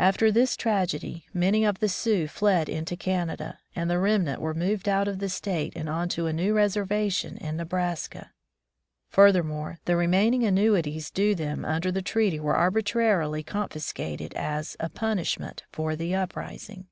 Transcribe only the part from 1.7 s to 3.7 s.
the Sioux fled into Canada,